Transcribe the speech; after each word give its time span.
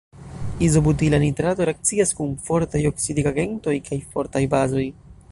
Izobutila 0.67 1.17
nitrato 1.23 1.67
reakcias 1.69 2.13
kun 2.21 2.33
fortaj 2.47 2.81
oksidigagentoj 2.93 3.75
kaj 3.91 3.99
fortaj 4.15 4.43
bazoj. 4.55 4.87